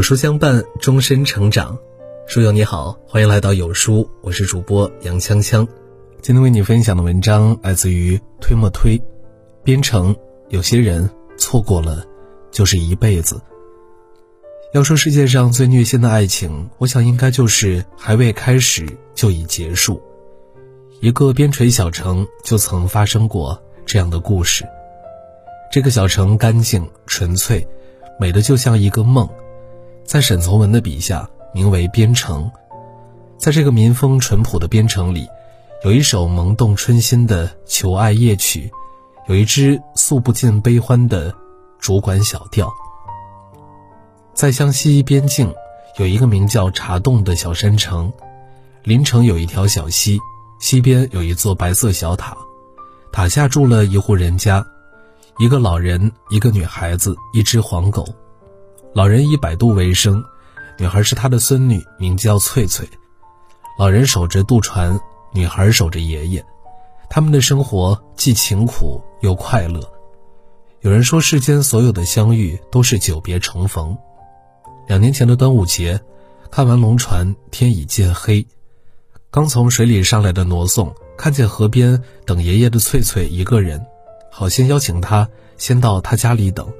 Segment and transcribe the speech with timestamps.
[0.00, 1.76] 有书相伴，终身成长。
[2.26, 5.68] 书友你好，欢迎来到有书，我是主播杨锵锵。
[6.22, 8.98] 今天为你分享的文章来自于推莫推，
[9.62, 10.16] 编程。
[10.48, 11.06] 有些人
[11.36, 12.02] 错过了，
[12.50, 13.38] 就是一辈子。
[14.72, 20.00] 要说世界上最虐心的爱情，我想应该就是还未开始就已结束。
[21.02, 24.64] 一个边陲小城就曾发生过这样的故事。
[25.70, 27.68] 这个小城干净纯粹，
[28.18, 29.28] 美的就像一个梦。
[30.10, 32.50] 在沈从文的笔下，名为边城。
[33.38, 35.28] 在这个民风淳朴的边城里，
[35.84, 38.72] 有一首萌动春心的求爱夜曲，
[39.28, 41.32] 有一支诉不尽悲欢的
[41.78, 42.68] 竹管小调。
[44.34, 45.54] 在湘西边境，
[45.96, 48.12] 有一个名叫茶洞的小山城，
[48.82, 50.18] 临城有一条小溪，
[50.58, 52.36] 溪边有一座白色小塔，
[53.12, 54.66] 塔下住了一户人家。
[55.38, 58.04] 一个老人，一个女孩子，一只黄狗。
[58.92, 60.24] 老人以摆渡为生，
[60.76, 62.88] 女孩是他的孙女，名叫翠翠。
[63.78, 64.98] 老人守着渡船，
[65.32, 66.44] 女孩守着爷爷。
[67.08, 69.80] 他们的生活既勤苦又快乐。
[70.80, 73.96] 有人说，世间所有的相遇都是久别重逢。
[74.88, 76.00] 两年前的端午节，
[76.50, 78.44] 看完龙船，天已渐黑。
[79.30, 83.86] 刚从水里上来的挪送看见河边等爷爷的翠翠一个人。
[84.32, 86.72] 好心邀请他先到他家里等，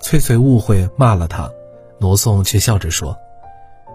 [0.00, 1.50] 翠翠误会骂了他，
[1.98, 3.16] 挪送却笑着说：“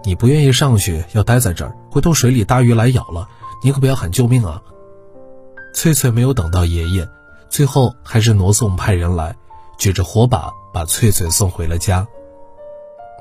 [0.04, 3.28] 你不愿意上去，要待在这儿，回头水里大鱼来咬了，
[3.62, 4.62] 你可不要喊救命啊！”
[5.74, 7.08] 翠翠没有等到爷爷，
[7.48, 9.34] 最后还是挪送派人来，
[9.78, 12.06] 举着火把把翠翠送回了家。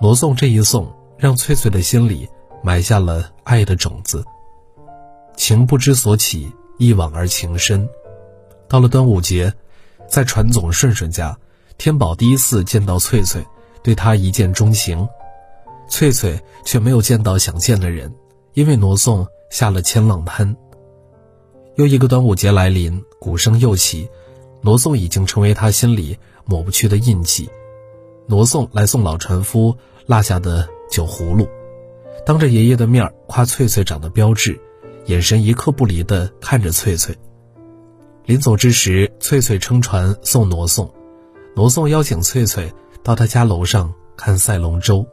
[0.02, 2.30] 挪送这一送，让翠翠的心里
[2.62, 4.24] 埋下了爱的种子。
[5.36, 7.90] 情不知所起，一往而情深。
[8.68, 9.52] 到了端午节，
[10.08, 11.36] 在船总顺顺家，
[11.78, 13.46] 天宝第一次见到翠翠，
[13.84, 15.08] 对她一见钟情。
[15.90, 18.14] 翠翠却没有见到想见的人，
[18.54, 20.56] 因为挪送下了千浪滩。
[21.76, 24.10] 又一个端午节来临，鼓声又起，
[24.62, 27.50] 挪送已经成为他心里抹不去的印记。
[28.28, 29.76] 挪送来送老船夫
[30.06, 31.48] 落下的酒葫芦，
[32.26, 34.60] 当着爷爷的面夸翠翠长得标致，
[35.08, 37.16] 眼神一刻不离地看着翠翠。
[38.26, 40.90] 临走之时，翠翠撑船送挪送，
[41.56, 45.06] 罗宋邀请翠翠到他家楼上看赛龙舟。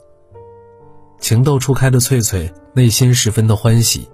[1.19, 4.09] 情窦初开的翠翠内心十分的欢喜。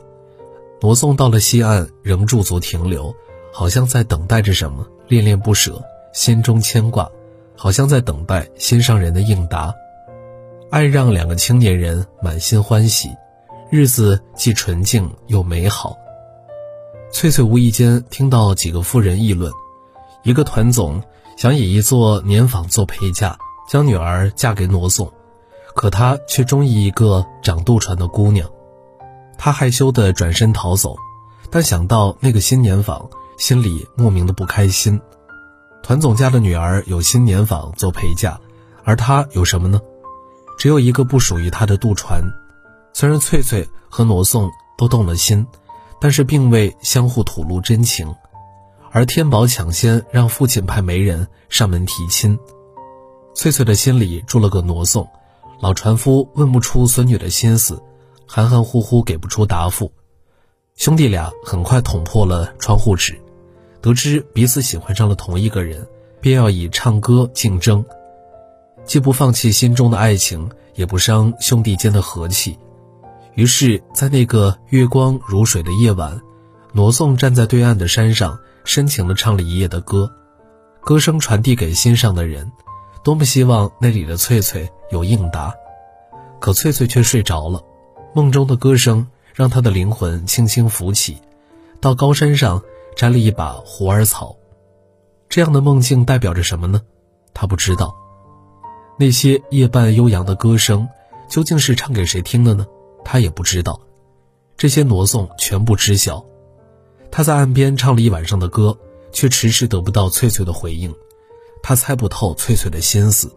[0.81, 3.15] 罗宋到了西岸，仍驻足停留，
[3.53, 5.81] 好像在等待着什么，恋恋不舍，
[6.12, 7.09] 心中牵挂，
[7.56, 9.72] 好像在等待心上人的应答。
[10.69, 13.09] 爱让两个青年人满心欢喜，
[13.70, 15.97] 日子既纯净又美好。
[17.12, 19.50] 翠翠无意间听到几个妇人议论，
[20.25, 21.00] 一个团总
[21.36, 23.36] 想以一座年纺做陪嫁，
[23.69, 25.12] 将女儿嫁给挪送，
[25.74, 28.48] 可他却中意一个掌渡船的姑娘，
[29.36, 30.97] 他害羞地转身逃走，
[31.50, 33.08] 但想到那个新年坊，
[33.38, 35.00] 心里莫名的不开心。
[35.82, 38.41] 团总家的女儿有新年坊做陪嫁，
[38.82, 39.80] 而他有什么呢？
[40.58, 42.20] 只有一个不属于他的渡船。
[42.94, 45.47] 虽然翠翠和挪送都动了心。
[45.98, 48.14] 但是并未相互吐露真情，
[48.96, 52.38] 而天宝抢先让父亲派媒人上门提亲。
[53.34, 55.06] 翠翠的心里住了个挪送，
[55.60, 57.82] 老船夫问不出孙女的心思，
[58.26, 59.92] 含含糊糊给不出答复。
[60.76, 63.20] 兄弟俩很快捅破了窗户纸，
[63.82, 65.86] 得知彼此喜欢上了同一个人，
[66.22, 67.84] 便要以唱歌竞争，
[68.86, 72.58] 既不放弃心中的爱情，也不伤兄弟间的和气。
[73.34, 76.18] 于是，在那个月光如水的夜晚，
[76.72, 80.12] 挪送站在对岸的山上，深情地唱了一夜的歌，
[80.81, 82.50] 歌声传递给心上的人，
[83.03, 85.54] 多么希望那里的翠翠有应答，
[86.41, 87.62] 可翠翠却睡着了。
[88.12, 91.16] 梦中的歌声让她的灵魂轻轻浮起，
[91.81, 92.62] 到高山上
[92.97, 94.36] 摘了一把虎耳草。
[95.28, 96.83] 这样的梦境代表着什么呢？
[97.33, 97.95] 她不知道。
[98.98, 100.89] 那些夜半悠扬的歌声，
[101.28, 102.66] 究竟是唱给谁听的呢？
[103.04, 103.80] 他也不知道，
[104.57, 106.24] 这些挪送全部知晓。
[107.16, 108.77] 他在岸边唱了一晚上的歌，
[109.10, 110.95] 却迟迟得不到翠翠的回应。
[111.63, 113.33] 他猜不透翠翠的心思。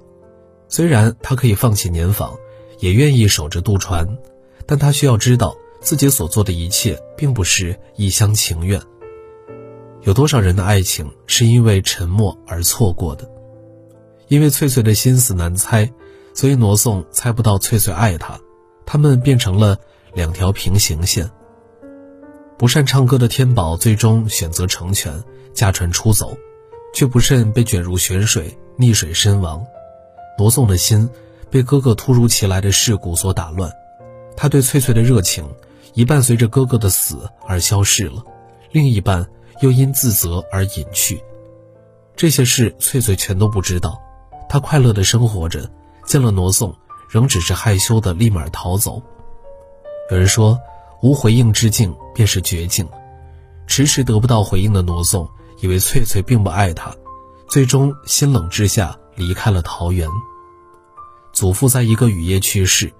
[0.67, 2.37] 虽然他可以放弃年访，
[2.79, 4.17] 也愿意守着渡船，
[4.65, 8.81] 但他需要知道自己所做的一切并不是一厢情愿。
[10.01, 13.31] 有多少人的爱情是因为沉默而错过的？
[14.27, 15.89] 因为翠翠的心思难猜，
[16.33, 18.41] 所以挪送猜不到翠翠爱他。
[18.85, 19.79] 他们变成了
[20.13, 21.31] 两条平行线。
[22.59, 25.23] 不善唱歌的天宝最终选择成全，
[25.53, 26.37] 驾船出走，
[26.93, 29.65] 却不慎被卷入泉水，溺水身亡。
[30.37, 31.09] 挪送的心
[31.49, 33.71] 被哥哥突如其来的事故所打乱，
[34.35, 35.49] 他对翠翠的热情
[35.93, 38.21] 一半随着哥哥的死而消逝了，
[38.73, 39.25] 另一半
[39.61, 41.23] 又因自责而隐去。
[42.17, 44.01] 这些事翠翠全都不知道，
[44.49, 45.71] 她快乐的生活着，
[46.05, 46.75] 见了挪送，
[47.09, 49.01] 仍只是害羞的立马逃走。
[50.11, 50.59] 有人说，
[51.01, 52.87] 无回应之境便是绝境，
[53.67, 55.29] 迟迟得不到回应的挪送，
[55.61, 56.93] 以为翠翠并不爱他，
[57.47, 60.09] 最终心冷之下离开了桃园。
[61.31, 62.91] 祖父在一个雨夜去世，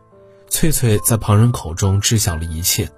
[0.49, 2.89] 翠翠在旁人口中知晓了一切，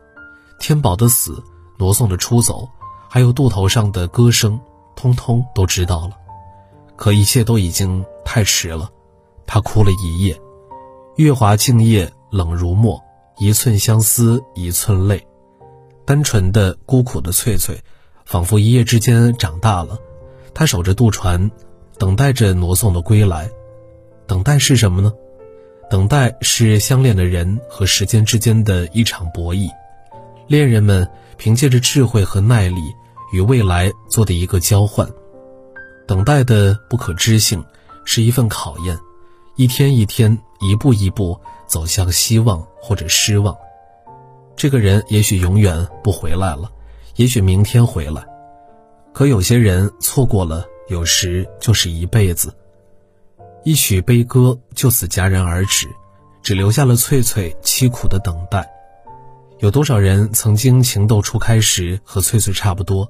[0.59, 1.44] 天宝的死，
[1.77, 2.69] 罗宋的出走，
[3.09, 4.59] 还有渡头上的歌声，
[4.95, 6.12] 通通都知道了。
[6.95, 8.88] 可一切都已经太迟了，
[9.48, 10.39] 她哭了一夜，
[11.15, 13.01] 月华静夜冷如墨，
[13.41, 15.25] 一寸相思一寸泪。
[16.05, 17.81] 单纯的孤苦的翠翠，
[18.23, 19.97] 仿佛一夜之间长大了。
[20.53, 21.49] 她守着渡船，
[21.97, 23.49] 等待着罗宋的归来。
[24.27, 25.11] 等待是什么呢？
[25.89, 29.71] 等待是相恋的人和时间之间的一场博弈，
[30.45, 32.79] 恋人们凭借着智慧和耐力
[33.33, 35.09] 与未来做的一个交换。
[36.07, 37.65] 等待的不可知性
[38.05, 38.99] 是一份考验，
[39.55, 41.41] 一天一天，一步一步
[41.71, 43.56] 走向希望或者失望。
[44.57, 46.69] 这个人也许永远不回来了，
[47.15, 48.21] 也许明天回来，
[49.13, 52.53] 可有些人错过了，有时就是一辈子。
[53.63, 55.88] 一曲悲歌就此戛然而止，
[56.44, 58.69] 只留下了翠翠凄苦的等待。
[59.59, 63.09] 有多少人曾经情窦初开时和翠翠差不多，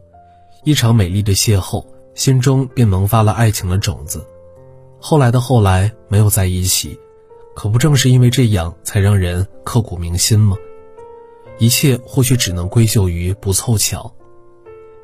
[0.64, 1.84] 一场美丽的邂逅，
[2.14, 4.24] 心中便萌发了爱情的种子。
[5.00, 7.00] 后来的后来没有在一起，
[7.56, 10.56] 可不正是因为这样才让人刻骨铭心吗？
[11.60, 14.12] 一切或许只能归咎于不凑巧。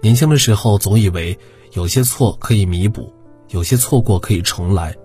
[0.02, 1.38] 年轻的时候总以为
[1.74, 3.14] 有些错可以弥补，
[3.50, 4.96] 有些错过可以重来。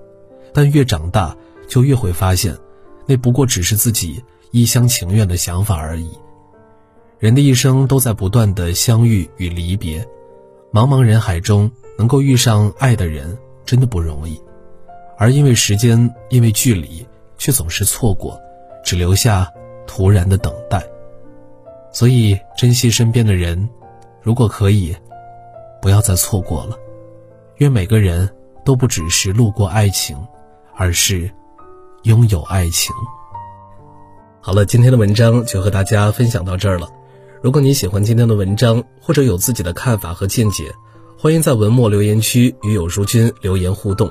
[0.54, 1.36] 但越长大，
[1.66, 2.56] 就越会发现，
[3.06, 6.10] 那不过只是自己一厢情愿的想法而已。
[7.18, 10.06] 人的一生都在不断的相遇与离别，
[10.72, 14.40] 茫茫人海中能够遇上爱的人，真的不容易。
[15.18, 17.06] 而因为时间，因为距离，
[17.42, 18.40] 却总是错过，
[18.84, 19.52] 只留下
[19.84, 20.80] 突然的等待。
[21.90, 23.68] 所以，珍惜身边的人，
[24.22, 24.94] 如果可以，
[25.80, 26.76] 不要再错过了。
[27.56, 28.30] 愿每个人
[28.64, 30.16] 都不只是路过爱情。
[30.74, 31.30] 而是
[32.04, 32.94] 拥有爱情。
[34.40, 36.88] 好了，今天的文章就和大家分享到这儿了。
[37.42, 40.72] 如果你喜欢今天的文章，或者有自己的看法和见解，
[41.18, 44.10] 欢迎在文末留言区与有书君留言互动。